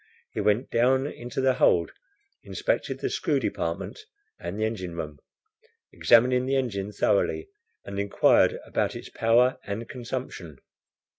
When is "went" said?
0.41-0.71